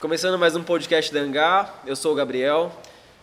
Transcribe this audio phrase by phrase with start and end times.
[0.00, 2.72] Começando mais um podcast da Angá, eu sou o Gabriel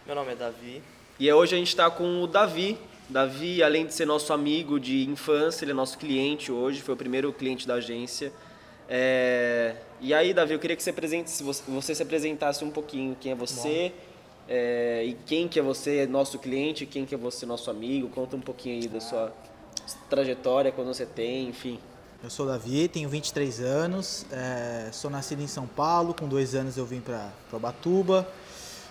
[0.05, 0.83] Meu nome é Davi.
[1.19, 2.77] e hoje a gente está com o Davi.
[3.09, 6.97] Davi, além de ser nosso amigo de infância, ele é nosso cliente hoje, foi o
[6.97, 8.31] primeiro cliente da agência.
[8.87, 12.69] É, E aí, Davi, eu queria que você, apresente, se você, você se apresentasse um
[12.69, 13.91] pouquinho quem é você
[14.47, 18.07] é, e quem que é você, nosso cliente, quem que é você, nosso amigo.
[18.09, 19.33] Conta um pouquinho aí da sua
[20.11, 21.79] trajetória, quando você tem, enfim.
[22.23, 26.75] Eu sou Davi, tenho 23 anos, é, sou nascido em São Paulo, com dois anos
[26.75, 28.27] eu vim para Ubatuba,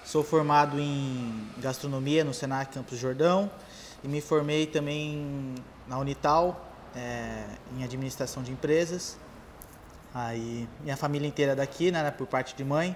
[0.04, 3.50] sou formado em gastronomia no Senac Campos Jordão
[4.04, 5.56] e me formei também
[5.88, 9.18] na Unital é, em administração de empresas.
[10.14, 12.94] Aí minha família inteira daqui, né, por parte de mãe,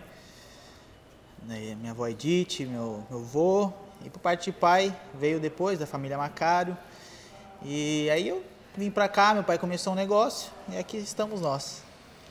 [1.43, 3.73] né, minha avó Edith, meu, meu avô,
[4.05, 6.79] e por parte de pai veio depois da família Macário.
[7.65, 8.45] E aí eu
[8.77, 11.83] vim pra cá, meu pai começou um negócio e aqui estamos nós.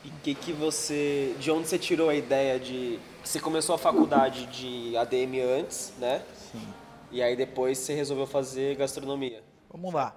[0.03, 4.45] E que que você, de onde você tirou a ideia de, você começou a faculdade
[4.45, 6.23] de ADM antes, né?
[6.51, 6.67] Sim.
[7.11, 9.43] E aí depois você resolveu fazer gastronomia.
[9.69, 10.15] Vamos lá.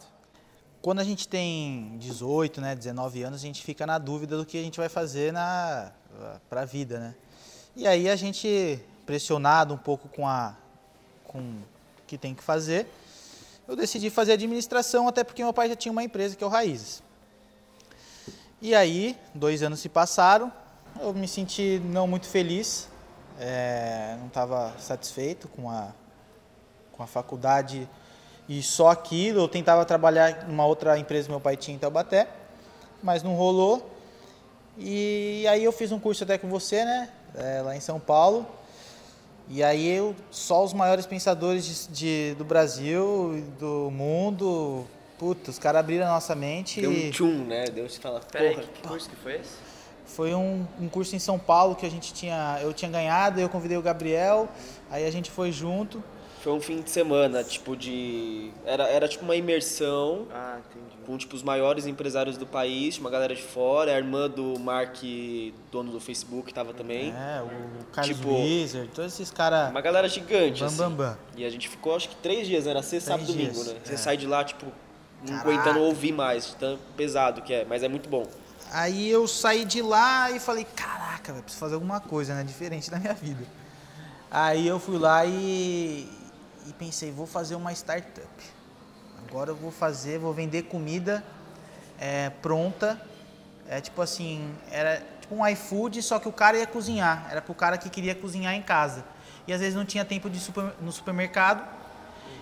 [0.80, 4.58] Quando a gente tem 18, né, 19 anos, a gente fica na dúvida do que
[4.58, 5.92] a gente vai fazer na
[6.48, 7.14] pra vida, né?
[7.74, 10.54] E aí a gente pressionado um pouco com a
[11.24, 11.62] com o
[12.06, 12.86] que tem que fazer,
[13.66, 16.50] eu decidi fazer administração até porque meu pai já tinha uma empresa que é o
[16.50, 17.02] Raízes.
[18.60, 20.52] E aí, dois anos se passaram,
[21.00, 22.88] eu me senti não muito feliz,
[23.38, 25.88] é, não estava satisfeito com a,
[26.92, 27.88] com a faculdade
[28.48, 29.40] e só aquilo.
[29.40, 32.28] Eu tentava trabalhar numa outra empresa que meu pai tinha em Taubaté,
[33.02, 33.90] mas não rolou.
[34.78, 38.46] E aí eu fiz um curso até com você, né, é, lá em São Paulo.
[39.48, 44.84] E aí eu, só os maiores pensadores de, de- do Brasil e do mundo,
[45.18, 46.80] puta, os caras abriram a nossa mente.
[46.80, 47.64] Deu e- um tchum, né?
[47.66, 48.66] Deus fala, Peraí, porra.
[48.66, 49.50] que curso que foi esse?
[50.06, 53.48] Foi um, um curso em São Paulo que a gente tinha, eu tinha ganhado, eu
[53.48, 54.48] convidei o Gabriel,
[54.90, 56.02] aí a gente foi junto.
[56.42, 58.50] Foi um fim de semana, tipo de...
[58.66, 60.96] Era, era tipo uma imersão Ah, entendi.
[61.06, 64.96] com tipo os maiores empresários do país, uma galera de fora, a irmã do Mark,
[65.70, 67.10] dono do Facebook, tava também.
[67.12, 69.70] É, o Carlos Tipo, Wizard, todos esses caras.
[69.70, 70.76] Uma galera gigante, Bam, assim.
[70.78, 71.18] bam, bam.
[71.36, 72.72] E a gente ficou, acho que três dias, né?
[72.72, 73.74] Era sexta, sábado e domingo, dias, né?
[73.84, 73.96] Você é.
[73.96, 74.66] sai de lá, tipo,
[75.20, 75.48] não Caraca.
[75.48, 78.26] aguentando ouvir mais, tão pesado que é, mas é muito bom.
[78.72, 82.42] Aí eu saí de lá e falei, caraca, preciso fazer alguma coisa, né?
[82.42, 83.44] Diferente da minha vida.
[84.28, 86.08] Aí eu fui lá e,
[86.66, 88.28] e pensei, vou fazer uma startup.
[89.28, 91.24] Agora eu vou fazer, vou vender comida
[91.98, 93.00] é, pronta.
[93.68, 97.26] É tipo assim, era tipo um iFood, só que o cara ia cozinhar.
[97.30, 99.04] Era pro cara que queria cozinhar em casa.
[99.46, 101.66] E às vezes não tinha tempo de super- no supermercado.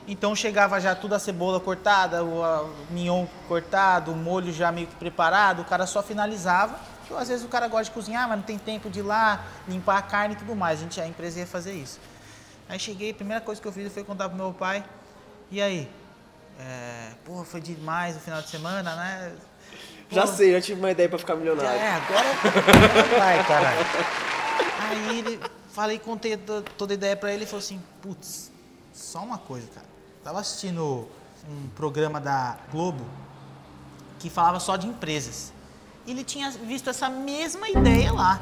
[0.08, 4.97] Então chegava já tudo a cebola cortada, o, mignon cortado, o molho já meio que
[4.97, 6.78] preparado, o cara só finalizava.
[7.06, 9.44] Que às vezes o cara gosta de cozinhar, mas não tem tempo de ir lá,
[9.69, 10.81] limpar a carne e tudo mais.
[10.81, 12.00] A, gente, a empresa ia fazer isso.
[12.70, 14.84] Aí cheguei, a primeira coisa que eu fiz foi contar pro meu pai.
[15.50, 15.91] E aí?
[16.58, 19.32] É, porra, foi demais o final de semana, né?
[20.10, 21.69] Já Pô, sei, eu tive uma ideia pra ficar milionário.
[21.81, 22.28] é, agora
[23.19, 23.78] vai, caralho.
[24.88, 25.41] Aí ele,
[25.72, 28.50] falei, contei to- toda a ideia pra ele e falou assim, putz,
[28.92, 29.87] só uma coisa, cara.
[30.22, 31.08] Tava assistindo
[31.48, 33.04] um programa da Globo
[34.20, 35.52] que falava só de empresas.
[36.06, 38.41] E ele tinha visto essa mesma ideia lá.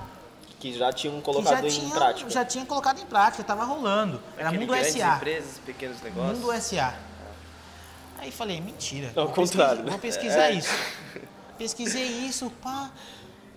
[0.59, 2.31] Que já tinham colocado já em prática.
[2.31, 4.21] já tinha colocado em prática, tava rolando.
[4.37, 5.17] Era Aquele Mundo grandes SA.
[5.17, 6.39] empresas, pequenos negócios.
[6.41, 6.95] Mundo SA.
[8.19, 9.13] Aí falei, mentira.
[9.15, 9.91] Ao contrário, pesquisar- né?
[9.91, 10.53] Vou pesquisar É.
[10.55, 10.75] isso.
[11.57, 12.91] Pesquisei isso, pá.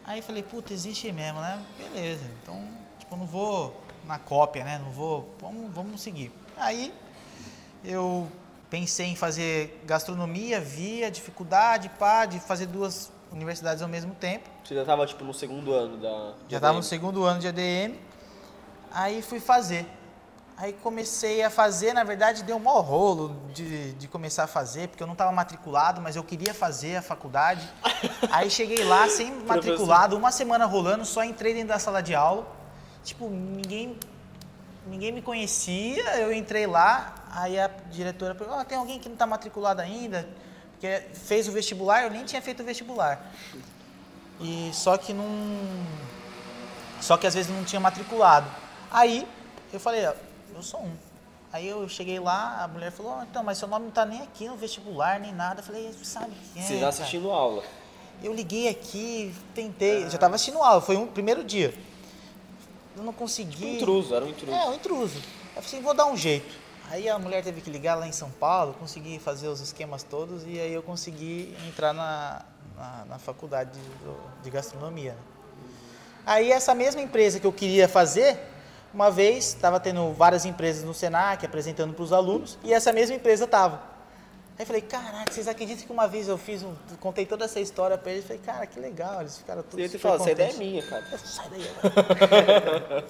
[0.05, 1.59] Aí falei, puta, existe mesmo, né?
[1.77, 2.23] Beleza.
[2.43, 2.63] Então,
[2.99, 4.79] tipo, não vou na cópia, né?
[4.83, 5.33] Não vou.
[5.41, 6.31] Vamos, vamos seguir.
[6.57, 6.93] Aí
[7.83, 8.31] eu
[8.69, 14.49] pensei em fazer gastronomia, vi a dificuldade, pá, de fazer duas universidades ao mesmo tempo.
[14.63, 16.33] Você já tava, tipo, no segundo ano da...
[16.47, 17.95] Já estava no segundo ano de ADM.
[18.91, 19.87] Aí fui fazer.
[20.57, 24.89] Aí comecei a fazer, na verdade deu um maior rolo de, de começar a fazer,
[24.89, 27.67] porque eu não estava matriculado, mas eu queria fazer a faculdade.
[28.29, 32.45] Aí cheguei lá sem matriculado, uma semana rolando, só entrei dentro da sala de aula.
[33.03, 33.97] Tipo, ninguém,
[34.85, 39.15] ninguém me conhecia, eu entrei lá, aí a diretora perguntou, "Ah, tem alguém que não
[39.15, 40.29] está matriculado ainda?
[40.81, 43.31] Porque fez o vestibular, eu nem tinha feito o vestibular.
[44.39, 45.27] E só que não.
[46.99, 48.49] Só que às vezes não tinha matriculado.
[48.89, 49.27] Aí
[49.71, 50.13] eu falei, ó,
[50.55, 50.91] eu sou um.
[51.53, 54.21] Aí eu cheguei lá, a mulher falou, "Ó, então, mas seu nome não tá nem
[54.21, 55.59] aqui no vestibular, nem nada.
[55.59, 56.65] Eu falei, sabe quem é?
[56.65, 57.61] Você já cara?" assistindo aula.
[58.23, 61.73] Eu liguei aqui, tentei, já tava assistindo aula, foi um primeiro dia.
[62.95, 63.75] Eu não consegui.
[63.75, 64.51] Intruso, era um intruso.
[64.53, 65.17] É, um intruso.
[65.17, 66.60] Eu falei assim, vou dar um jeito.
[66.91, 70.43] Aí a mulher teve que ligar lá em São Paulo, consegui fazer os esquemas todos
[70.45, 72.41] e aí eu consegui entrar na,
[72.75, 75.13] na, na faculdade de, de gastronomia.
[75.13, 75.17] né?
[76.25, 78.37] Aí essa mesma empresa que eu queria fazer,
[78.93, 83.15] uma vez estava tendo várias empresas no Senac apresentando para os alunos e essa mesma
[83.15, 83.75] empresa tava.
[84.59, 87.61] Aí eu falei, caraca, vocês acreditam que uma vez eu fiz um, contei toda essa
[87.61, 88.25] história para eles?
[88.25, 91.05] Falei, cara, que legal, eles ficaram todos E super fala, essa ideia é minha, cara.
[91.09, 93.05] Eu Sai daí, agora."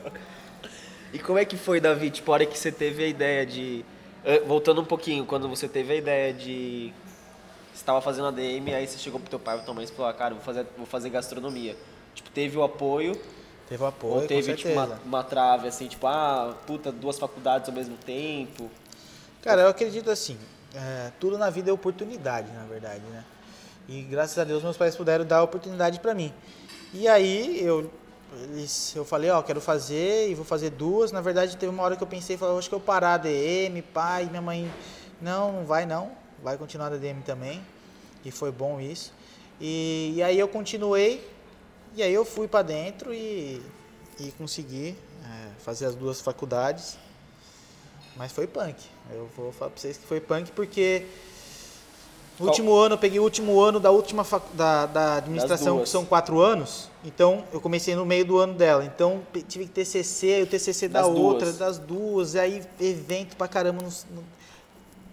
[1.13, 3.83] E como é que foi, Davi, tipo, a hora que você teve a ideia de...
[4.23, 6.93] eh, Voltando um pouquinho, quando você teve a ideia de...
[7.73, 9.87] Você estava fazendo ADM, aí você chegou pro teu pai e pra tua mãe e
[9.87, 11.75] falou, ah, cara, vou fazer, vou fazer gastronomia.
[12.13, 13.19] Tipo, teve o apoio,
[13.67, 17.69] Teve o apoio, ou teve, tipo, uma, uma trave, assim, tipo, ah, puta, duas faculdades
[17.69, 18.69] ao mesmo tempo.
[19.41, 20.37] Cara, eu acredito assim,
[20.75, 23.23] é, tudo na vida é oportunidade, na verdade, né?
[23.87, 26.33] E graças a Deus meus pais puderam dar a oportunidade pra mim.
[26.93, 27.89] E aí eu,
[28.95, 31.11] eu falei, ó, quero fazer e vou fazer duas.
[31.11, 33.81] Na verdade teve uma hora que eu pensei, falei, acho que eu parar a DM,
[33.81, 34.71] pai, minha mãe,
[35.21, 36.11] não, não vai não,
[36.41, 37.61] vai continuar a DM também.
[38.23, 39.13] E foi bom isso.
[39.59, 41.27] E, e aí eu continuei,
[41.95, 43.61] e aí eu fui pra dentro e,
[44.19, 46.97] e consegui é, fazer as duas faculdades.
[48.15, 48.75] Mas foi punk.
[49.11, 51.05] Eu vou falar pra vocês que foi punk porque
[52.39, 55.89] no último ano, eu peguei o último ano da última facu- da, da administração, que
[55.89, 56.89] são quatro anos.
[57.03, 58.83] Então, eu comecei no meio do ano dela.
[58.85, 61.57] Então, tive que ter CC, o TCC da Das outra, duas.
[61.57, 62.33] das duas.
[62.35, 63.83] E aí, evento pra caramba.
[63.83, 64.23] No,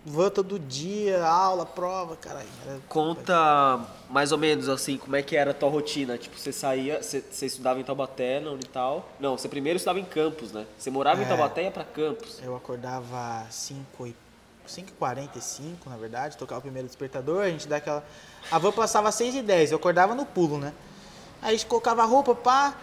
[0.06, 2.46] van todo dia, aula, prova, caralho.
[2.88, 6.16] Conta mais ou menos assim, como é que era a tua rotina?
[6.16, 9.06] Tipo, você saía, você, você estudava em Taubaté, na Unital.
[9.20, 10.64] Não, você primeiro estudava em Campos, né?
[10.78, 11.28] Você morava em É.
[11.28, 12.38] Taubaté e ia pra Campos.
[12.42, 14.14] Eu acordava 5 e
[14.68, 18.04] 5h45, na verdade, tocava o primeiro despertador, a gente dá aquela.
[18.50, 20.72] A van passava 6 e 10 eu acordava no pulo, né?
[21.40, 22.74] Aí a gente colocava a roupa, pá,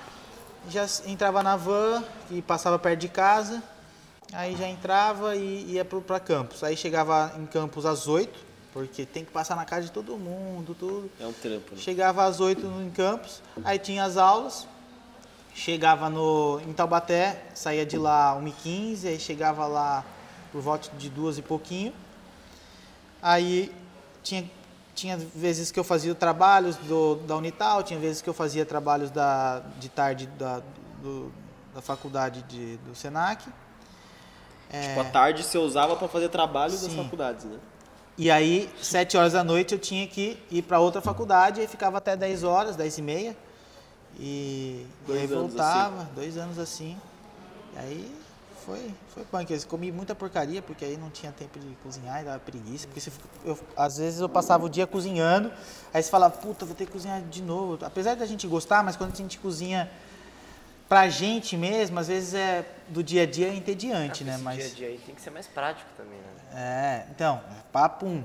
[0.70, 3.62] já entrava na van e passava perto de casa,
[4.34, 6.64] aí já entrava e ia pra campus.
[6.64, 8.38] Aí chegava em campus às 8,
[8.74, 11.12] porque tem que passar na casa de todo mundo, tudo.
[11.20, 11.82] É um trampo, né?
[11.82, 14.68] Chegava às 8 no em campus, aí tinha as aulas,
[15.54, 20.04] chegava no, em Taubaté, saía de lá 1h15, aí chegava lá
[20.56, 21.92] por volta de duas e pouquinho.
[23.22, 23.76] Aí
[24.24, 24.50] tinha,
[24.96, 29.12] tinha vezes que eu fazia trabalhos do, da Unital, tinha vezes que eu fazia trabalhos
[29.12, 30.62] da, de tarde da,
[31.04, 31.30] do-
[31.74, 33.44] da faculdade de, do Senac.
[34.80, 37.04] Tipo, à tarde você usava pra fazer trabalho das Sim.
[37.04, 37.60] faculdades, né?
[38.18, 41.98] E aí, 7 horas da noite, eu tinha que ir para outra faculdade, aí ficava
[41.98, 43.38] até 10 horas, 10 e meia.
[44.18, 46.98] E, Dois e aí anos voltava, dois anos assim.
[47.76, 48.25] E aí
[48.66, 49.52] foi, foi punk.
[49.52, 52.88] Eu comi muita porcaria, porque aí não tinha tempo de cozinhar e dava preguiça.
[52.88, 55.52] Porque você fica- eu, às vezes eu passava o dia cozinhando,
[55.94, 57.84] aí você fala, puta, vou ter que cozinhar de novo.
[57.86, 59.90] Apesar da gente gostar, mas quando a gente cozinha
[60.90, 64.34] pra gente mesmo, às vezes é do dia a dia é entediante, né?
[64.36, 64.58] Esse Mas...
[64.58, 66.26] dia a dia aí tem que ser mais prático também, né?
[66.54, 67.42] É, então,
[67.72, 68.24] papum.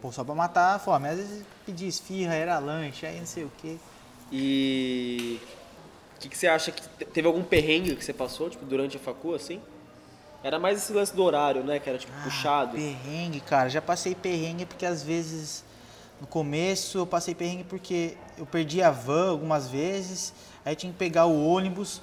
[0.00, 1.08] Pô, só pra matar a fome.
[1.08, 3.78] Às vezes pedia esfirra, era lanche, aí não sei o quê.
[4.30, 5.40] E
[6.16, 8.96] o que, que você acha que te- teve algum perrengue que você passou, tipo, durante
[8.96, 9.60] a facu, assim?
[10.42, 11.78] Era mais esse lance do horário, né?
[11.78, 12.76] Que era tipo puxado.
[12.76, 13.68] Perrengue, cara.
[13.68, 15.64] Já passei perrengue porque às vezes
[16.20, 20.32] no começo eu passei perrengue porque eu perdi a van algumas vezes,
[20.64, 22.00] aí tinha que pegar o ônibus.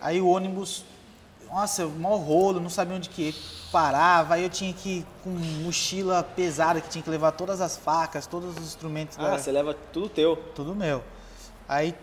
[0.00, 0.84] Aí o ônibus,
[1.48, 3.34] nossa, mó rolo, não sabia onde que
[3.72, 4.34] parava.
[4.34, 8.26] Aí eu tinha que ir com mochila pesada, que tinha que levar todas as facas,
[8.26, 10.36] todos os instrumentos Ah, da, você leva tudo teu.
[10.54, 11.02] Tudo meu.
[11.66, 11.94] Aí,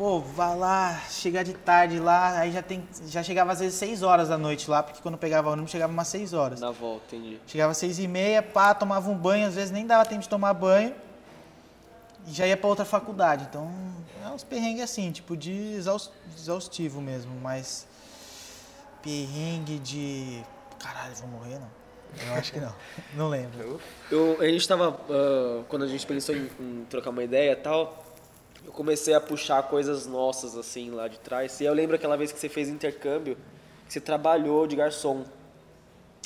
[0.00, 2.88] pô, vai lá, chegar de tarde lá, aí já tem.
[3.06, 6.08] Já chegava às vezes 6 horas da noite lá, porque quando pegava ônibus chegava umas
[6.08, 6.58] 6 horas.
[6.58, 7.38] Na volta, entendi.
[7.46, 10.28] Chegava às 6 e meia, pá, tomava um banho, às vezes nem dava tempo de
[10.30, 10.94] tomar banho.
[12.26, 13.46] E já ia pra outra faculdade.
[13.50, 13.70] Então,
[14.24, 17.86] é uns perrengues assim, tipo de exaus- exaustivo mesmo, mas.
[19.02, 20.42] Perrengue de.
[20.78, 21.68] Caralho, vou morrer não?
[22.26, 22.74] Eu acho que não.
[23.14, 23.78] Não lembro.
[24.10, 24.98] Eu, a gente tava.
[25.10, 28.02] ah, quando a gente pensou em, em trocar uma ideia e tal,
[28.64, 31.60] eu comecei a puxar coisas nossas, assim, lá de trás.
[31.60, 33.36] E eu lembro aquela vez que você fez intercâmbio,
[33.86, 35.24] que você trabalhou de garçom.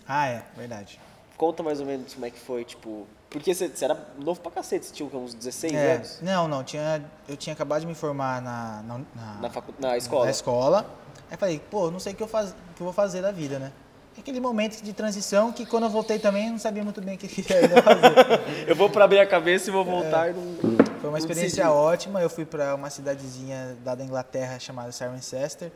[0.07, 1.01] Ah, é, verdade.
[1.37, 3.07] Conta mais ou menos como é que foi, tipo.
[3.31, 6.19] Porque você, você era novo pra cacete, você tinha uns 16 É, anos?
[6.23, 9.75] não, não, tinha, eu tinha acabado de me formar na, na, na- Na, facu...
[9.79, 10.25] na escola.
[10.27, 10.87] na escola.
[11.31, 13.33] Aí falei, pô, não sei o que eu, faz, o que eu vou fazer da
[13.33, 13.73] vida, né?
[14.17, 17.27] Aquele momento de transição que quando eu voltei também não sabia muito bem o que
[17.27, 18.65] ia fazer.
[18.67, 20.77] Eu vou pra abrir a cabeça e vou voltar e não.
[21.01, 22.23] Foi uma experiência ótima.
[22.23, 25.71] Eu fui para uma cidadezinha da Inglaterra chamada Cirencester.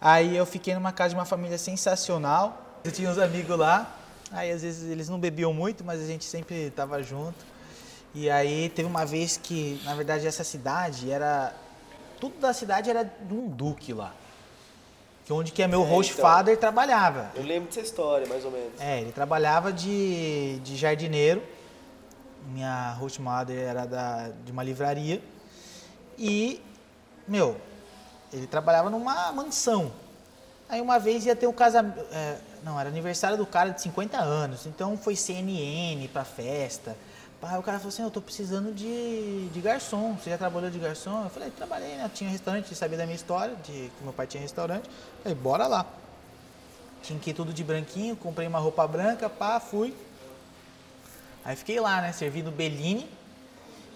[0.00, 2.80] Aí eu fiquei numa casa de uma família sensacional.
[2.84, 3.94] Eu tinha uns amigos lá.
[4.30, 7.44] Aí às vezes eles não bebiam muito, mas a gente sempre tava junto.
[8.14, 11.52] E aí teve uma vez que, na verdade, essa cidade era
[12.20, 14.14] tudo da cidade era de um duque lá.
[15.24, 16.22] Que onde que é meu É, host então.
[16.24, 17.30] father trabalhava.
[17.34, 18.78] Eu lembro dessa história, mais ou menos.
[18.78, 21.42] É, ele trabalhava de, de jardineiro.
[22.48, 25.22] Minha host mother era da, de uma livraria.
[26.18, 26.60] E,
[27.26, 27.56] meu,
[28.32, 29.90] ele trabalhava numa mansão.
[30.68, 32.00] Aí uma vez ia ter um casamento.
[32.12, 34.66] É, não, era aniversário do cara de 50 anos.
[34.66, 36.94] Então foi CNN pra festa.
[37.46, 40.16] Aí o cara falou assim, eu tô precisando de, de garçom.
[40.16, 41.24] Você já trabalhou de garçom?
[41.24, 42.10] Eu falei, trabalhei, né?
[42.14, 44.86] Tinha restaurante, sabia da minha história, de que meu pai tinha restaurante.
[44.86, 45.86] Eu falei, bora lá.
[47.02, 49.94] Tinha que ir tudo de branquinho, comprei uma roupa branca, pá, fui.
[51.44, 52.12] Aí fiquei lá, né?
[52.12, 53.08] Servindo Bellini.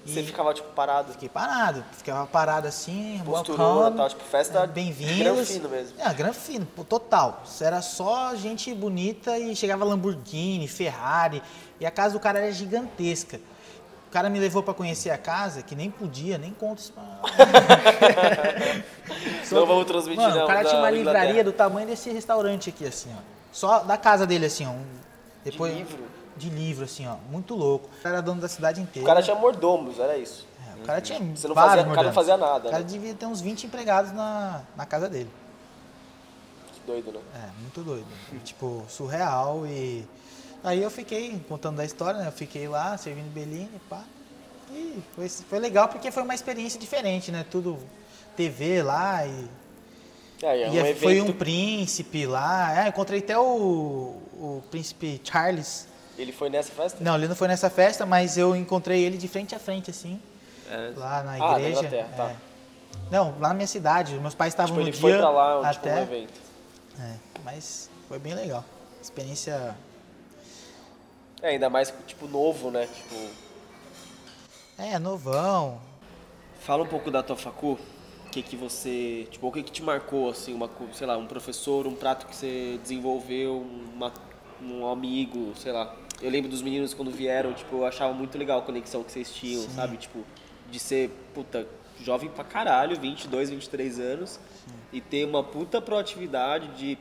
[0.09, 1.13] Você ficava, tipo, parado.
[1.13, 1.85] Fiquei parado.
[1.93, 5.19] Ficava parado assim, welcome, tal, tipo, festa bem-vindos.
[5.19, 6.01] granfino mesmo.
[6.01, 7.43] É, granfino, total.
[7.61, 11.43] Era só gente bonita e chegava Lamborghini, Ferrari.
[11.79, 13.39] E a casa do cara era gigantesca.
[14.09, 17.03] O cara me levou pra conhecer a casa, que nem podia, nem conta isso pra...
[19.53, 20.45] Não vamos transmitir, Mano, não.
[20.45, 23.21] o cara tinha uma livraria do tamanho desse restaurante aqui, assim, ó.
[23.53, 24.71] Só da casa dele, assim, ó.
[24.71, 24.85] um-
[25.45, 25.99] depois, livro?
[26.39, 27.17] De livro, assim, ó.
[27.31, 27.89] Muito louco.
[27.99, 29.07] O cara era dono da cidade O inteira.
[29.07, 30.47] cara tinha mordomos, era isso.
[30.67, 32.89] É, o cara tinha Você não fazia- o cara não fazia nada, O cara né?
[32.89, 35.31] devia ter uns 20 empregados na, na casa dele.
[36.73, 37.21] Que doido, né?
[37.35, 38.07] É, muito doido.
[38.45, 40.07] tipo, surreal e...
[40.63, 42.29] Aí eu fiquei, contando da história, né?
[42.29, 44.03] Eu fiquei lá, servindo Bellini, pá.
[44.71, 47.45] E foi, foi legal porque foi uma experiência diferente, né?
[47.51, 47.79] Tudo
[48.37, 49.49] TV lá e...
[50.43, 51.01] É, é um e evento...
[51.01, 52.85] foi um príncipe lá.
[52.85, 53.43] É, encontrei até o,
[54.35, 55.89] o príncipe Charles.
[56.19, 56.99] Ele foi nessa festa?
[57.03, 60.21] Não, ele não foi nessa festa, mas eu encontrei ele de frente a frente, assim,
[60.69, 60.93] É.
[60.97, 61.79] lá na Ah, na igreja.
[61.79, 62.31] Inglaterra, tá.
[62.31, 62.37] É.
[63.11, 64.15] Não, lá na minha cidade.
[64.19, 65.95] Meus pais estavam Tipo, no ele dia foi pra lá, um, tipo, até.
[66.01, 66.41] um evento.
[67.01, 68.65] É, mas foi bem legal.
[69.01, 69.77] Experiência.
[71.41, 72.87] É, ainda mais, tipo, novo, né?
[72.93, 73.15] Tipo...
[74.77, 75.81] É, novão.
[76.61, 77.79] Fala um pouco da tua facu.
[78.27, 79.27] O que que você...
[79.31, 82.35] Tipo, o que que te marcou, assim, uma, sei lá, um professor, um prato que
[82.37, 84.13] você desenvolveu, uma,
[84.61, 85.95] um amigo, sei lá.
[86.21, 89.33] Eu lembro dos meninos quando vieram, tipo, eu achava muito legal a conexão que vocês
[89.33, 89.71] tinham, Sim.
[89.71, 89.97] sabe?
[89.97, 90.25] Tipo,
[90.71, 91.67] de ser, puta,
[92.03, 94.41] jovem pra caralho, 22, 23 anos,
[94.93, 96.99] e ter uma puta proatividade de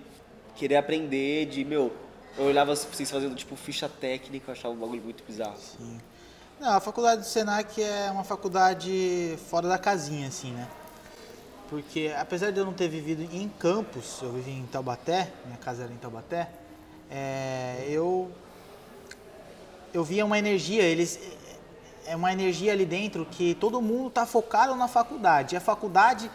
[0.56, 1.92] querer aprender, de, meu...
[2.38, 5.58] Eu olhava vocês fazendo, tipo, ficha técnica, eu achava um bagulho muito bizarro.
[5.58, 6.00] Sim.
[6.60, 10.68] Não, a faculdade do Senac é uma faculdade fora da casinha, assim, né?
[11.70, 15.84] Porque apesar de eu não ter vivido em campus, eu vivi em Taubaté, minha casa
[15.84, 16.50] era em Taubaté,
[17.10, 18.32] é, eu
[19.98, 21.20] eu via uma energia, eles
[22.06, 25.56] é uma energia ali dentro que todo mundo está focado na faculdade.
[25.56, 26.30] E a faculdade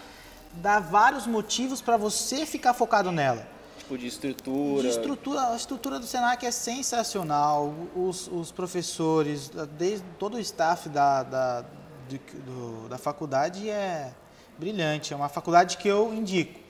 [0.54, 3.46] dá vários motivos para você ficar focado nela.
[3.78, 4.82] Tipo, de estrutura.
[4.82, 7.72] De estrutura, a estrutura do Senac é sensacional.
[7.96, 11.64] Os, os professores, desde todo o staff da, da,
[12.08, 14.12] de- do- da faculdade é
[14.58, 15.14] brilhante.
[15.14, 16.60] É uma faculdade que eu indico.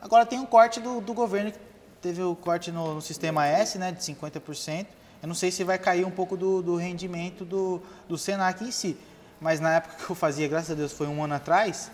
[0.00, 1.58] Agora tem um corte do, do governo, que
[2.02, 4.86] teve o corte no, no sistema S, né, de 50%.
[5.22, 8.70] Eu não sei se vai cair um pouco do, do rendimento do, do Senac em
[8.70, 8.96] si.
[9.40, 11.90] Mas na época que eu fazia, graças a Deus, foi um ano atrás,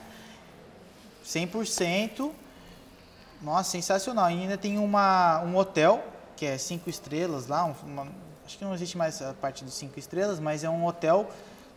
[1.24, 2.30] 100%.
[3.42, 4.30] Nossa, sensacional.
[4.30, 6.02] E ainda tem uma, um hotel,
[6.36, 7.64] que é cinco estrelas lá.
[7.64, 8.08] um- uma-
[8.44, 11.30] acho que não existe mais a parte dos cinco estrelas, mas é um hotel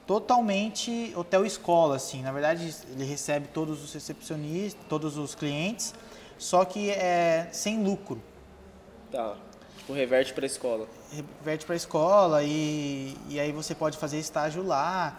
[0.05, 2.21] totalmente hotel escola, assim.
[2.21, 5.93] Na verdade, ele recebe todos os recepcionistas, todos os clientes,
[6.37, 8.21] só que é sem lucro.
[9.11, 9.35] Tá.
[9.77, 10.87] Tipo, reverte pra escola.
[11.11, 15.15] Reverte para a escola e, e aí você pode fazer estágio lá.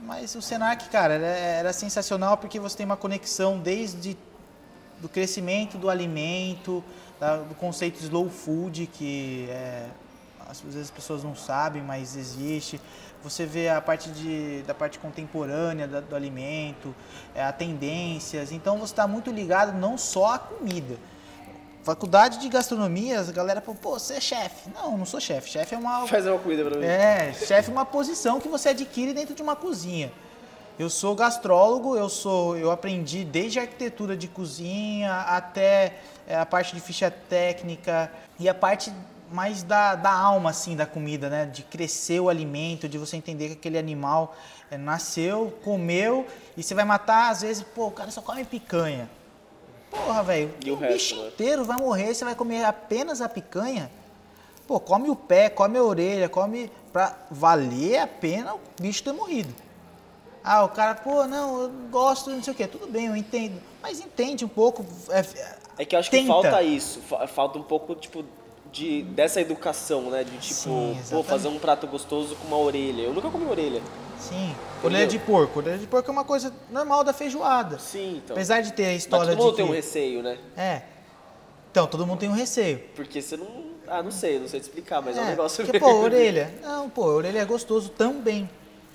[0.00, 4.16] Mas o Senac, cara, era, era sensacional porque você tem uma conexão desde
[5.00, 6.82] do crescimento do alimento,
[7.18, 9.86] da- do conceito slow food, que é,
[10.48, 12.80] às vezes as pessoas não sabem, mas existe.
[13.24, 16.94] Você vê a parte de, da parte contemporânea da- do alimento,
[17.34, 18.52] é, a tendências.
[18.52, 20.96] Então você está muito ligado não só à comida.
[21.82, 24.70] Faculdade de gastronomia, a galera fala, pô, você é chefe.
[24.72, 25.50] Não, não sou chefe.
[25.50, 26.84] Chefe é uma Faz uma comida pra mim.
[26.84, 30.12] é, chefe é uma posição que você adquire dentro de uma cozinha.
[30.78, 35.94] Eu sou gastrólogo, eu sou, eu aprendi desde a arquitetura de cozinha até
[36.26, 38.92] é, a parte de ficha técnica e a parte
[39.30, 41.46] mais da, da alma assim da comida, né?
[41.46, 44.36] De crescer o alimento, de você entender que aquele animal
[44.70, 49.10] é, nasceu, comeu e você vai matar às vezes, pô, o cara só come picanha.
[49.92, 51.28] Porra, velho, o o resto, bicho né?
[51.28, 53.90] inteiro vai morrer, você vai comer apenas a picanha.
[54.66, 59.12] Pô, come o pé, come a orelha, come pra valer a pena o bicho ter
[59.12, 59.52] morrido.
[60.42, 62.66] Ah, o cara, pô, não, eu gosto, não sei o quê.
[62.66, 63.60] Tudo bem, eu entendo.
[63.82, 64.84] Mas entende um pouco.
[65.10, 65.24] é,
[65.78, 66.32] É que eu acho que tenta.
[66.32, 67.00] falta isso.
[67.00, 68.24] fa- Falta um pouco, tipo,
[68.72, 70.24] de, dessa educação, né?
[70.24, 73.02] De, tipo, Sim, pô, fazer um prato gostoso com uma orelha.
[73.02, 73.80] Eu nunca comi orelha.
[74.28, 75.58] Sim, orelha de porco.
[75.58, 77.78] Orelha de porco é uma coisa normal da feijoada.
[77.78, 78.36] Sim, então.
[78.36, 79.72] Apesar de ter a Mas história todo mundo de tem que...
[79.72, 80.38] um receio, né?
[80.56, 80.82] É.
[81.70, 82.78] Então, todo mundo tem um receio.
[82.94, 83.72] Porque você não...
[83.88, 85.64] Ah, não sei, não sei te explicar, mas é, um É, negócio...
[85.64, 86.54] Porque, pô, orelha.
[86.62, 88.48] Não, pô, orelha é gostoso também.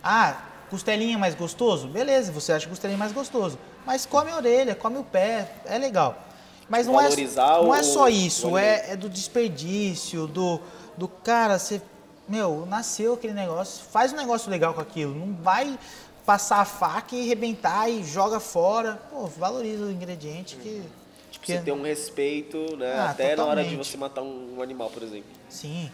[0.03, 1.87] Ah, costelinha mais gostoso?
[1.87, 3.57] Beleza, você acha costelinha mais gostoso.
[3.85, 6.23] Mas come a orelha, come o pé, é legal.
[6.69, 10.59] Mas não é, Valorizar não é só isso, é, é do desperdício, do,
[10.97, 11.81] do cara, você,
[12.27, 15.77] meu, nasceu aquele negócio, faz um negócio legal com aquilo, não vai
[16.25, 18.99] passar a faca e arrebentar e joga fora.
[19.09, 20.83] Pô, valoriza o ingrediente que...
[21.31, 22.93] Tipo, que você ter um respeito, né?
[22.97, 23.87] Ah, Até na hora de totalmente.
[23.87, 25.29] você matar um, animal, por exemplo.
[25.49, 25.89] Sim.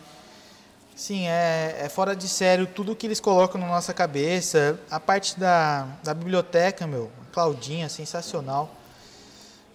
[0.95, 4.79] Sim, é, é fora de sério tudo que eles colocam na nossa cabeça.
[4.89, 8.71] A parte da, da biblioteca, meu, Claudinha, sensacional.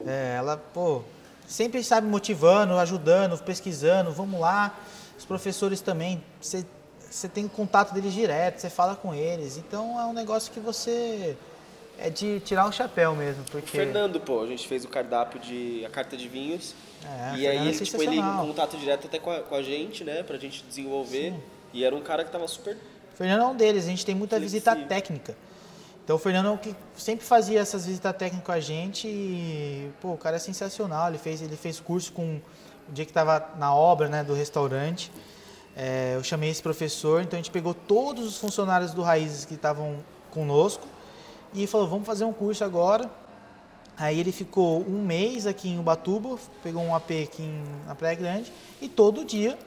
[0.06, 1.02] É, ela, pô,
[1.48, 4.78] sempre sabe motivando, ajudando, pesquisando, vamos lá.
[5.18, 6.64] Os professores também, você
[7.10, 9.56] você tem contato deles direto, você fala com eles.
[9.56, 11.36] Então é um negócio que você.
[12.00, 13.76] É de tirar o chapéu mesmo, O porque.
[13.76, 15.84] Fernando, pô, a gente fez o cardápio de.
[15.84, 16.74] a carta de vinhos.
[17.04, 19.40] É, o e aí Fernando é ele, tipo, ele em contato direto até com a,
[19.40, 20.22] com a gente, né?
[20.22, 21.34] Pra gente desenvolver.
[21.72, 22.76] E era um cara que tava super.
[22.76, 24.88] O Fernando é um deles, a gente tem muita visita Flexível.
[24.88, 25.36] técnica.
[26.08, 30.14] Então o Fernando é que sempre fazia essas visitas técnicas com a gente e, pô,
[30.14, 31.08] o cara é sensacional.
[31.08, 32.40] Ele fez, ele fez curso com
[32.88, 35.12] o dia que estava na obra, né, do restaurante.
[35.76, 39.52] É, eu chamei esse professor, então a gente pegou todos os funcionários do Raízes que
[39.52, 39.98] estavam
[40.30, 40.86] conosco
[41.52, 43.10] e falou, vamos fazer um curso agora.
[43.94, 48.14] Aí ele ficou um mês aqui em Ubatuba, pegou um AP aqui em, na Praia
[48.14, 48.50] Grande
[48.80, 49.58] e todo dia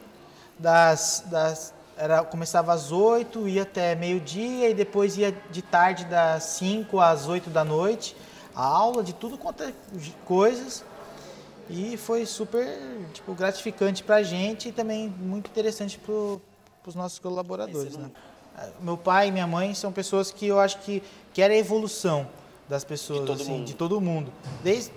[0.57, 6.43] das, das era começava às 8, ia até meio-dia e depois ia de tarde das
[6.43, 8.15] 5 às 8 da noite,
[8.55, 9.74] a aula de tudo quanto é
[10.25, 10.83] coisas.
[11.69, 12.67] E foi super
[13.13, 16.13] tipo, gratificante pra gente e também muito interessante para
[16.86, 17.95] os nossos colaboradores.
[17.95, 18.12] Né?
[18.81, 21.01] Meu pai e minha mãe são pessoas que eu acho que
[21.33, 22.27] querem a evolução
[22.67, 23.65] das pessoas, De todo assim, mundo.
[23.65, 24.33] de todo mundo.
[24.63, 24.91] Desde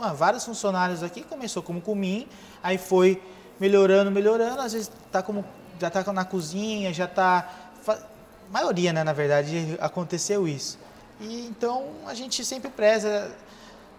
[0.00, 2.26] ah, vários funcionários aqui começou como comim,
[2.62, 3.22] aí foi
[3.58, 5.44] melhorando, melhorando, às vezes tá como
[5.78, 7.48] já tá na cozinha, já tá
[7.82, 7.98] fa-
[8.50, 10.78] maioria, né, na verdade, aconteceu isso.
[11.20, 13.30] E então a gente sempre preza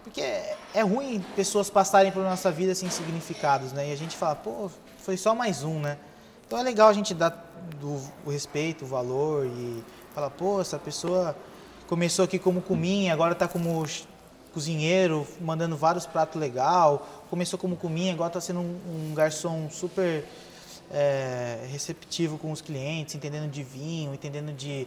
[0.04, 3.90] porque é, ruim pessoas passarem por nossa vida sem significados, né?
[3.90, 5.98] E a gente fala, pô, foi só mais um, né?
[6.46, 7.44] Então é legal a gente dar
[7.78, 11.36] do, o respeito, o valor e falar, pô, essa pessoa
[11.86, 13.84] começou aqui como cominha, agora está como
[14.54, 17.06] cozinheiro, mandando vários pratos legal.
[17.28, 20.24] Começou como cominha, agora está sendo um, um garçom super
[20.92, 24.86] é, receptivo com os clientes, entendendo de vinho, entendendo de,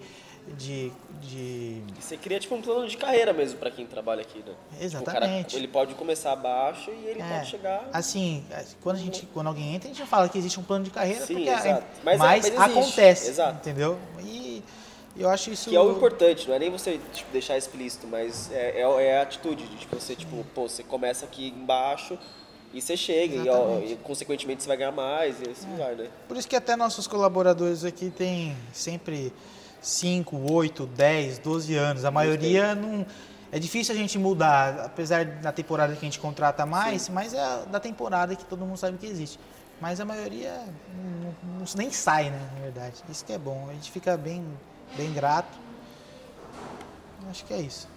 [0.58, 4.46] de, de você cria tipo um plano de carreira mesmo pra quem trabalha aqui, né?
[4.46, 5.56] Tipo, o cara, Exatamente.
[5.56, 7.90] ele pode começar abaixo e ele É, pode chegar.
[7.94, 8.44] Assim,
[8.82, 11.26] quando, a gente, quando alguém entra, a gente fala que existe um plano de carreira,
[11.26, 11.68] Sim, porque exato.
[11.68, 13.58] é- Mas é- mas, mas acontece, exato.
[13.60, 14.00] entendeu?
[14.24, 14.64] E
[15.16, 15.70] eu acho isso...
[15.70, 19.20] Que é o importante, não é nem você tipo, deixar explícito, mas é, é, é
[19.20, 22.18] a atitude de tipo, você, tipo, pô, você começa aqui embaixo
[22.74, 26.10] e você chega, e, ó, e consequentemente você vai ganhar mais, e assim vai, né?
[26.28, 29.34] Por isso que até nossos colaboradores aqui têm sempre
[29.82, 32.06] 5, 8, 10, 12 anos.
[32.06, 33.06] A maioria não...
[33.54, 37.66] É difícil a gente mudar, apesar da temporada que a gente contrata mais, mas é
[37.70, 39.38] da temporada que todo mundo sabe que existe.
[39.82, 40.54] Mas a maioria
[40.96, 42.96] não- não- nem sai, né, na verdade.
[43.10, 43.68] Isso que é bom.
[43.70, 44.46] A gente fica bem,
[44.96, 45.58] bem grato.
[47.30, 47.90] Acho que é isso.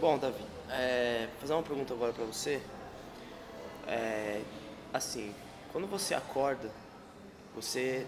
[0.00, 2.60] Bom, Davi, é, fazer uma pergunta agora pra você.
[3.86, 4.40] É,
[4.92, 5.34] assim,
[5.72, 6.70] quando você acorda,
[7.54, 8.06] você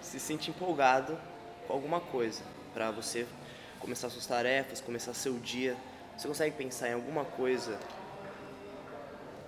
[0.00, 1.18] se sente empolgado
[1.66, 3.26] com alguma coisa para você
[3.80, 5.76] começar suas tarefas, começar seu dia.
[6.16, 7.78] Você consegue pensar em alguma coisa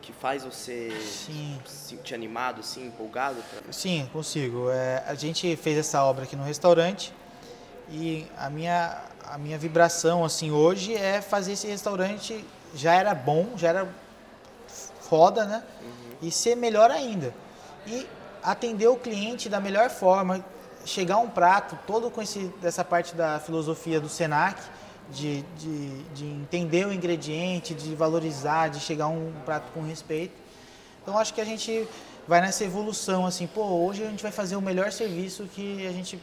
[0.00, 1.60] que faz você Sim.
[1.66, 3.42] se sentir animado, assim, empolgado?
[3.42, 3.72] Pra...
[3.72, 4.70] Sim, consigo.
[4.70, 7.12] É, a gente fez essa obra aqui no restaurante
[7.90, 13.52] e a minha, a minha vibração assim hoje é fazer esse restaurante já era bom,
[13.56, 13.88] já era
[15.08, 15.62] foda, né?
[16.22, 17.34] E ser melhor ainda.
[17.86, 18.06] E
[18.42, 20.44] atender o cliente da melhor forma,
[20.84, 24.60] chegar a um prato todo com esse, dessa parte da filosofia do Senac,
[25.10, 30.34] de, de, de entender o ingrediente, de valorizar, de chegar a um prato com respeito.
[31.02, 31.88] Então acho que a gente
[32.26, 35.92] vai nessa evolução assim, pô, hoje a gente vai fazer o melhor serviço que a
[35.92, 36.20] gente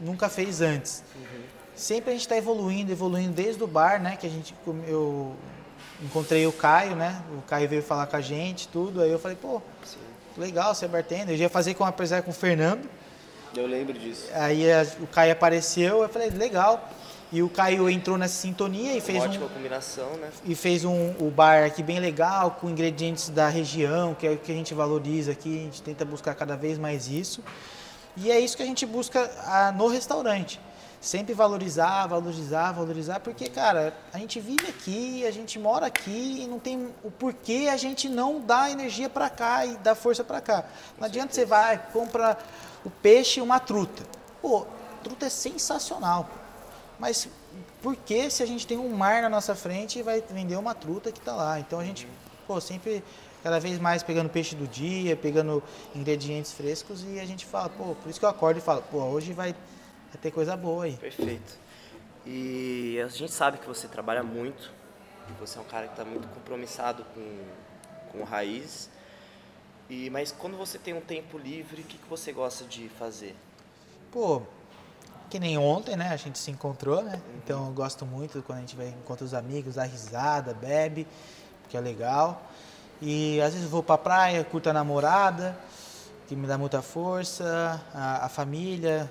[0.00, 1.04] nunca fez antes.
[1.74, 4.16] Sempre a gente está evoluindo, evoluindo desde o bar, né?
[4.16, 4.54] Que a gente
[4.86, 5.36] eu
[6.02, 7.22] encontrei o Caio, né?
[7.36, 9.00] O Caio veio falar com a gente, tudo.
[9.02, 9.60] Aí eu falei, pô,
[10.36, 11.34] legal, você é bartender.
[11.34, 12.88] Eu ia fazer com apesar com o Fernando.
[13.56, 14.28] Eu lembro disso.
[14.34, 16.90] Aí a- o Caio apareceu, eu falei, legal.
[17.32, 20.28] E o Caio entrou nessa sintonia e fez Uma um, ótima combinação, né?
[20.44, 24.36] e fez um, o bar aqui bem legal, com ingredientes da região, que é o
[24.36, 27.42] que a gente valoriza aqui, a gente tenta buscar cada vez mais isso.
[28.16, 30.60] E é isso que a gente busca ah, no restaurante.
[31.00, 36.46] Sempre valorizar, valorizar, valorizar, porque, cara, a gente vive aqui, a gente mora aqui e
[36.46, 40.40] não tem o porquê a gente não dá energia para cá e dá força para
[40.40, 40.64] cá.
[40.98, 42.36] Não adianta você vai, compra
[42.84, 44.02] o peixe e uma truta.
[44.42, 44.66] Pô,
[45.02, 46.28] truta é sensacional.
[46.98, 47.28] Mas
[47.82, 50.74] por que se a gente tem um mar na nossa frente e vai vender uma
[50.74, 51.60] truta que está lá?
[51.60, 52.08] Então a gente,
[52.46, 53.04] pô, sempre
[53.42, 55.62] cada vez mais pegando peixe do dia, pegando
[55.94, 58.98] ingredientes frescos e a gente fala, pô, por isso que eu acordo e falo, pô,
[58.98, 59.54] hoje vai,
[60.16, 60.96] vai ter coisa boa aí.
[60.96, 61.58] Perfeito.
[62.24, 64.72] E a gente sabe que você trabalha muito,
[65.38, 67.38] você é um cara que está muito compromissado com,
[68.10, 68.90] com raiz.
[69.88, 73.36] E, mas quando você tem um tempo livre, o que, que você gosta de fazer?
[74.10, 74.42] Pô,
[75.30, 76.08] que nem ontem, né?
[76.08, 77.20] A gente se encontrou, né?
[77.36, 81.06] Então eu gosto muito quando a gente vai encontra os amigos, dá risada, bebe,
[81.68, 82.42] que é legal.
[83.00, 85.56] E às vezes eu vou pra praia, curto a namorada,
[86.26, 89.08] que me dá muita força, a, a família.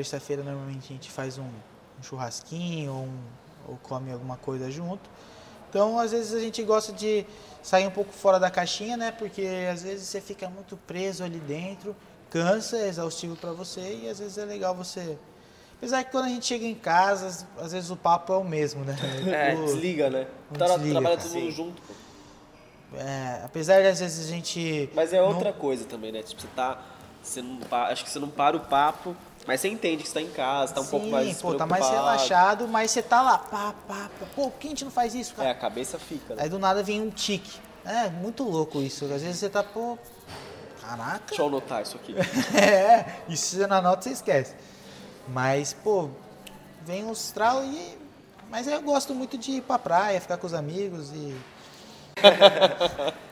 [0.00, 3.18] Terça-feira normalmente a gente faz um, um churrasquinho ou, um,
[3.68, 5.08] ou come alguma coisa junto.
[5.70, 7.24] Então às vezes a gente gosta de
[7.62, 9.10] sair um pouco fora da caixinha, né?
[9.10, 11.96] Porque às vezes você fica muito preso ali dentro,
[12.28, 15.16] cansa, é exaustivo para você e às vezes é legal você
[15.78, 18.84] Apesar que quando a gente chega em casa, às vezes o papo é o mesmo,
[18.84, 18.94] né?
[19.32, 20.26] É, O- desliga, né?
[20.50, 21.82] Não Tra- desliga, trabalha todo mundo junto.
[22.96, 24.90] é, apesar de às vezes a gente.
[24.94, 26.22] Mas é não- outra coisa também, né?
[26.22, 26.82] Tipo, você tá.
[27.22, 30.20] Você não, acho que você não para o papo, mas você entende que você tá
[30.20, 31.40] em casa, tá um pouco Sim, mais.
[31.40, 34.26] pô, tá mais relaxado, mas você tá lá, pá, pá, pá.
[34.34, 35.50] Pô, por que a gente não faz isso, É, cara?
[35.50, 36.42] a cabeça fica, né?
[36.42, 37.60] Aí do nada vem um tique.
[37.84, 39.04] É, muito louco isso.
[39.04, 39.96] Às vezes você tá, pô.
[40.80, 41.22] Caraca.
[41.28, 42.14] Deixa eu anotar isso aqui.
[42.56, 44.54] é, isso você não anota, você esquece.
[45.28, 46.10] Mas, pô,
[46.82, 47.98] vem uns traus e.
[48.50, 51.36] Mas eu gosto muito de ir pra praia, ficar com os amigos e.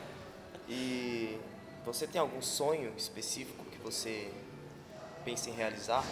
[0.67, 1.39] E
[1.85, 4.31] você tem algum sonho específico que você
[5.25, 6.03] pensa em realizar?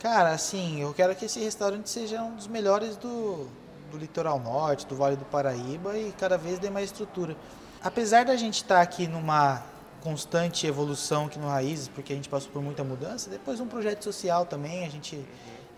[0.00, 3.48] Cara, assim, eu quero que esse restaurante seja um dos melhores do,
[3.90, 7.36] do litoral norte, do Vale do Paraíba e cada vez dê mais estrutura.
[7.82, 9.62] Apesar da gente estar aqui numa
[10.02, 14.02] constante evolução aqui no Raízes, porque a gente passou por muita mudança, depois um projeto
[14.02, 15.16] social também, a gente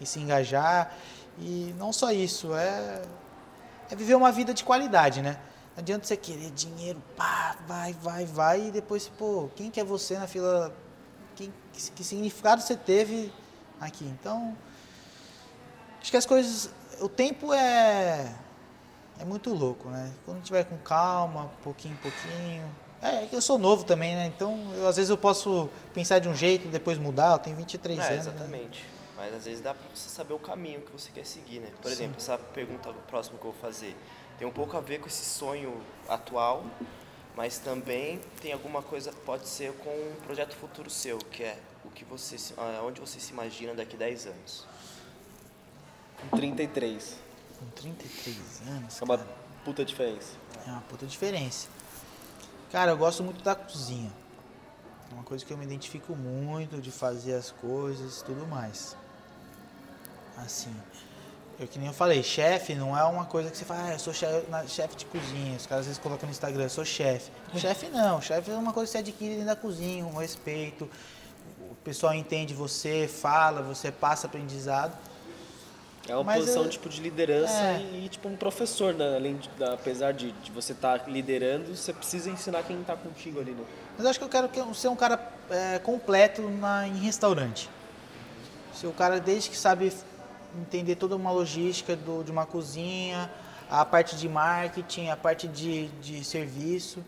[0.00, 0.96] ir se engajar.
[1.38, 3.02] E não só isso, é,
[3.90, 5.38] é viver uma vida de qualidade, né?
[5.74, 9.84] Não adianta você querer dinheiro, pá, vai, vai, vai, e depois, pô, quem que é
[9.84, 10.72] você na fila?
[11.34, 11.50] Que,
[11.94, 13.32] que significado você teve
[13.80, 14.04] aqui?
[14.04, 14.56] Então,
[16.00, 18.34] acho que as coisas, o tempo é
[19.18, 20.10] é muito louco, né?
[20.24, 22.64] Quando a gente vai com calma, pouquinho pouquinho.
[23.00, 24.26] É, que eu sou novo também, né?
[24.26, 27.32] Então, eu, às vezes eu posso pensar de um jeito e depois mudar.
[27.32, 28.26] Eu tenho 23 É, anos.
[28.26, 28.32] né?
[28.32, 28.84] exatamente.
[29.16, 31.68] Mas às vezes dá pra você saber o caminho que você quer seguir, né?
[31.80, 33.96] Por exemplo, essa pergunta próxima que eu vou fazer
[34.38, 36.64] tem um pouco a ver com esse sonho atual,
[37.36, 41.90] mas também tem alguma coisa, pode ser com um projeto futuro seu, que é o
[41.90, 44.66] que você, se- ah, onde você se imagina daqui 10 anos.
[46.20, 47.16] Com 33.
[47.58, 48.36] Com 33
[48.68, 49.28] anos, É uma cara,
[49.64, 50.32] puta diferença.
[50.66, 51.68] é uma puta diferença.
[52.70, 54.10] Cara, eu gosto muito da cozinha.
[55.10, 58.96] É uma coisa que eu me identifico muito, de fazer as coisas e tudo mais.
[60.38, 60.74] Assim,
[61.60, 63.98] eu que nem eu falei, chefe não é uma coisa que você fala, ah, eu
[63.98, 65.56] sou chefe, de cozinha.
[65.56, 67.30] Os caras às vezes colocam no Instagram, eu sou chefe.
[67.56, 70.88] Chefe não, chefe é uma coisa que você adquire dentro da cozinha, um respeito.
[71.70, 74.96] O pessoal entende você, fala, você passa aprendizado.
[76.08, 77.80] É uma Mas posição tipo de liderança é.
[77.94, 79.14] e tipo um professor, né?
[79.14, 83.38] Além de, da- apesar de, de você estar liderando, você precisa ensinar quem tá contigo
[83.40, 83.64] ali, né?
[83.96, 87.70] Mas acho que eu quero que- ser um cara é, completo na, em restaurante.
[88.74, 89.92] Ser o cara desde que sabe
[90.60, 93.30] entender toda uma logística do, de uma cozinha,
[93.70, 97.02] a parte de marketing, a parte de, de serviço.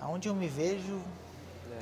[0.00, 1.00] Aonde eu me vejo,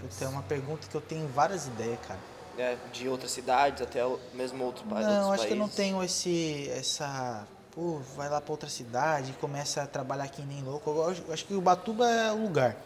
[0.01, 2.21] puta, é uma pergunta que eu tenho várias ideias, cara.
[2.59, 4.01] É, de outras cidades até
[4.35, 5.35] mesmo outro pa- outros Não, países.
[5.41, 9.87] acho que eu não tenho esse, essa, pô, vai lá pra outra cidade começa a
[9.87, 10.91] trabalhar aqui nem louco.
[10.91, 12.77] Eu acho, eu acho que o Batuba é o lugar.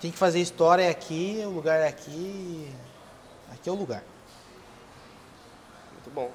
[0.00, 2.72] Tem que fazer história é aqui, o lugar é aqui,
[3.50, 4.02] aqui é o lugar.
[5.94, 6.30] Muito bom.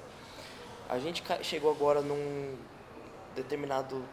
[0.94, 2.56] A gente chegou agora num
[3.36, 4.06] determinado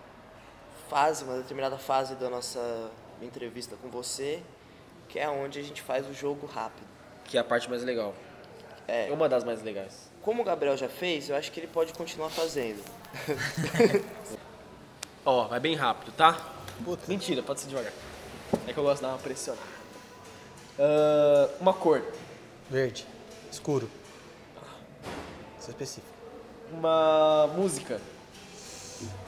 [0.89, 2.91] fase, uma determinada fase da nossa
[3.21, 4.43] entrevista com você,
[5.07, 6.87] que é onde a gente faz o jogo rápido.
[7.25, 8.15] Que é a parte mais legal.
[8.89, 10.09] É, É uma das mais legais.
[10.23, 12.83] como o Gabriel já fez, eu acho que ele pode continuar fazendo.
[15.23, 16.33] Ó, vai bem rápido, tá?
[16.83, 17.03] Puta.
[17.07, 17.93] Mentira, pode ser devagar.
[18.67, 19.55] É que eu gosto de dar uma pressão.
[20.79, 22.03] Ah, uma cor.
[22.71, 23.07] Verde,
[23.53, 23.91] escuro.
[25.59, 26.20] Isso é específico.
[26.73, 28.01] Uma música.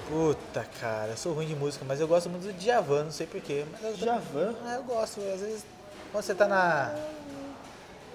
[0.09, 3.26] Puta, cara, eu sou ruim de música, mas eu gosto muito do Djavan, não sei
[3.26, 3.64] porquê.
[3.72, 4.55] Mas eu, Djavan?
[4.66, 5.64] É, eu gosto, às vezes,
[6.11, 6.94] quando você tá na...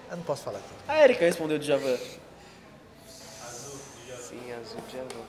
[0.10, 0.74] Eu não posso falar aqui.
[0.88, 1.98] A Erika respondeu Djavan.
[3.08, 5.26] Sim, azul de azul.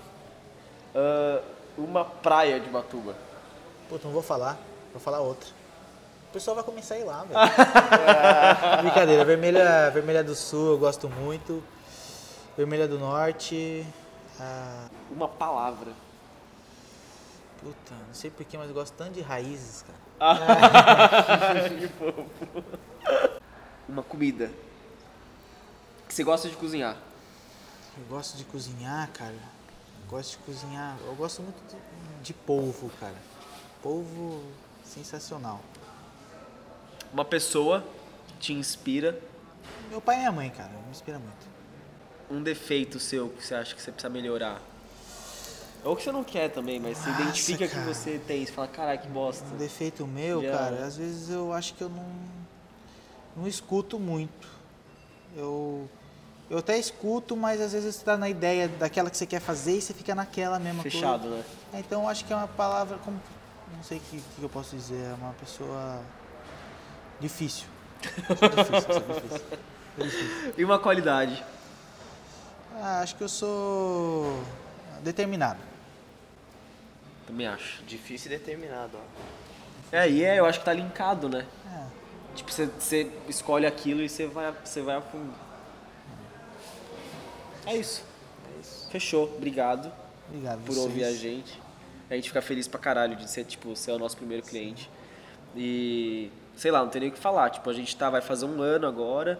[0.94, 1.40] Ah,
[1.76, 3.14] uma praia de Batuba.
[3.88, 4.58] Puta, não vou falar,
[4.92, 5.48] vou falar outra.
[6.28, 7.40] O pessoal vai começar a ir lá, velho.
[8.82, 11.62] Brincadeira, vermelha, vermelha do sul eu gosto muito.
[12.58, 13.86] Vermelha do norte.
[14.40, 15.92] Ah, Uma palavra.
[17.60, 19.84] puta, não sei porquê, mas eu gosto tanto de raízes,
[20.18, 20.18] cara.
[23.88, 24.50] Uma comida.
[26.08, 26.96] Que você gosta de cozinhar.
[27.96, 29.36] Eu gosto de cozinhar, cara.
[30.02, 30.98] Eu gosto de cozinhar.
[31.06, 31.76] Eu gosto muito de,
[32.24, 33.14] de polvo, cara.
[33.80, 34.42] Polvo
[34.84, 35.60] sensacional.
[37.12, 37.84] Uma pessoa
[38.26, 39.16] que te inspira.
[39.90, 41.47] Meu pai e minha mãe, cara, me inspira muito.
[42.30, 44.60] Um defeito seu que você acha que você precisa melhorar.
[45.84, 47.86] Ou que você não quer também, mas você Nossa, identifica que cara.
[47.94, 48.44] você tem.
[48.44, 49.44] Você fala, caralho, que bosta.
[49.54, 52.06] Um defeito meu, Já- cara, às vezes eu acho que eu não,
[53.36, 54.48] não escuto muito.
[55.36, 55.88] Eu,
[56.50, 59.78] eu até escuto, mas às vezes você tá na ideia daquela que você quer fazer
[59.78, 61.36] e você fica naquela mesma Fechado, coisa.
[61.72, 61.78] né?
[61.80, 63.18] Então eu acho que é uma palavra como.
[63.74, 66.00] Não sei o que, que eu posso dizer, é uma pessoa
[67.20, 67.66] difícil.
[68.00, 69.40] Difícil, sou difícil.
[69.96, 70.54] Sou difícil.
[70.58, 71.44] E uma qualidade.
[72.80, 74.40] Ah, acho que eu sou
[75.02, 75.58] determinado.
[77.26, 77.82] Também acho.
[77.84, 79.96] Difícil e determinado, ó.
[79.96, 81.44] É, e é, eu acho que tá linkado, né?
[81.66, 81.86] É,
[82.36, 85.32] Tipo, você, escolhe aquilo e você vai, você vai a fundo.
[87.66, 88.04] É isso.
[88.56, 88.88] É isso.
[88.90, 89.24] Fechou.
[89.36, 89.92] Obrigado
[90.28, 90.58] obrigado.
[90.60, 90.78] por vocês.
[90.78, 91.60] ouvir a gente.
[92.10, 94.88] A gente fica feliz pra caralho de ser, tipo, ser o nosso primeiro cliente.
[95.56, 97.50] E, sei lá, não tem nem o que falar.
[97.50, 99.38] Tipo, a gente tá, vai fazer um ano agora.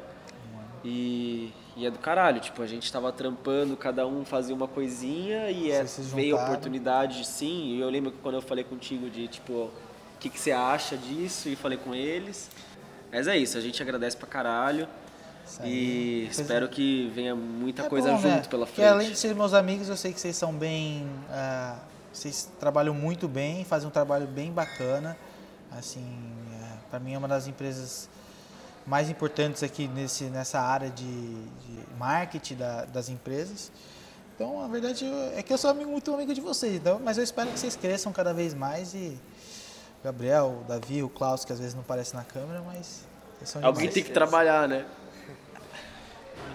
[0.84, 2.40] E, e é do caralho.
[2.40, 7.24] Tipo, a gente tava trampando, cada um fazia uma coisinha e é, veio a oportunidade,
[7.26, 7.76] sim.
[7.76, 9.70] E eu lembro que quando eu falei contigo de, tipo, o
[10.20, 11.48] que, que você acha disso?
[11.48, 12.50] E falei com eles.
[13.12, 14.86] Mas é isso, a gente agradece pra caralho.
[15.64, 18.42] E Coisa- espero que venha muita É coisa bom, junto né?
[18.50, 18.92] pela Porque frente.
[18.92, 21.08] além de ser meus amigos, eu sei que vocês são bem.
[21.30, 21.78] ah,
[22.12, 25.16] vocês trabalham muito bem, fazem um trabalho bem bacana.
[25.70, 26.04] Assim,
[26.52, 28.08] é, para mim é uma das empresas
[28.88, 33.70] mais importantes aqui nesse, nessa área de, de marketing da- das empresas.
[34.34, 35.04] Então, a verdade
[35.36, 37.76] é que eu sou amigo, muito amigo de vocês, então, mas eu espero que vocês
[37.76, 39.18] cresçam cada vez mais e
[40.00, 43.04] o Gabriel, o Davi, o Klaus, que às vezes não aparece na câmera, mas
[43.62, 44.84] Alguém tem que trabalhar, né?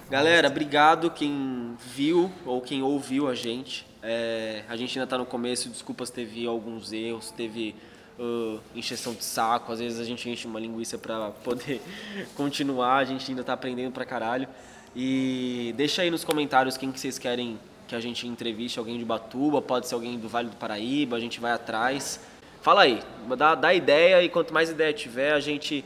[0.09, 3.85] Galera, obrigado quem viu ou quem ouviu a gente.
[4.01, 7.75] É, a gente ainda tá no começo, desculpa se teve alguns erros, teve
[8.19, 11.82] uh, encheção de saco, às vezes a gente enche uma linguiça pra poder
[12.36, 14.47] continuar, a gente ainda tá aprendendo pra caralho.
[14.95, 19.04] E deixa aí nos comentários quem que vocês querem que a gente entreviste, alguém de
[19.06, 22.19] Batuba, pode ser alguém do Vale do Paraíba, a gente vai atrás.
[22.62, 23.02] Fala aí,
[23.38, 25.84] dá, dá ideia e quanto mais ideia tiver, a gente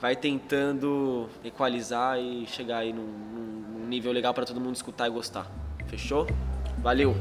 [0.00, 5.10] vai tentando equalizar e chegar aí num- num nível legal para todo mundo escutar e
[5.10, 5.50] gostar.
[5.88, 6.26] Fechou?
[6.78, 7.16] Valeu!